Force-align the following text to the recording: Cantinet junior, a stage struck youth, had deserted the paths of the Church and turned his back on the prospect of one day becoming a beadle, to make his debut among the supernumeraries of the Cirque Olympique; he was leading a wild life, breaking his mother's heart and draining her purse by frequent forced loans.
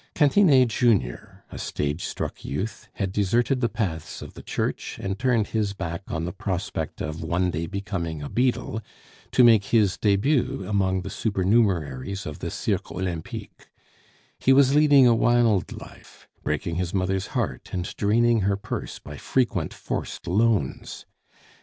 Cantinet 0.15 0.67
junior, 0.69 1.43
a 1.51 1.59
stage 1.59 2.05
struck 2.05 2.43
youth, 2.43 2.87
had 2.93 3.11
deserted 3.11 3.61
the 3.61 3.69
paths 3.69 4.23
of 4.23 4.33
the 4.33 4.41
Church 4.41 4.97
and 4.99 5.19
turned 5.19 5.49
his 5.49 5.73
back 5.73 6.01
on 6.07 6.25
the 6.25 6.33
prospect 6.33 7.01
of 7.01 7.21
one 7.21 7.51
day 7.51 7.67
becoming 7.67 8.23
a 8.23 8.27
beadle, 8.27 8.81
to 9.31 9.43
make 9.43 9.65
his 9.65 9.97
debut 9.99 10.67
among 10.67 11.03
the 11.03 11.11
supernumeraries 11.11 12.25
of 12.25 12.39
the 12.39 12.49
Cirque 12.49 12.85
Olympique; 12.89 13.69
he 14.39 14.51
was 14.51 14.73
leading 14.73 15.05
a 15.05 15.13
wild 15.13 15.71
life, 15.71 16.27
breaking 16.41 16.77
his 16.77 16.95
mother's 16.95 17.27
heart 17.37 17.69
and 17.71 17.95
draining 17.95 18.41
her 18.41 18.57
purse 18.57 18.97
by 18.97 19.17
frequent 19.17 19.71
forced 19.71 20.25
loans. 20.25 21.05